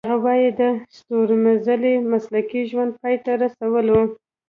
هغه 0.07 0.13
وايي 0.25 0.49
د 0.59 0.61
ستورمزلۍ 0.97 1.95
مسلکي 2.11 2.61
ژوند 2.71 2.91
پای 3.01 3.15
ته 3.25 3.31
رسولو. 3.41 3.99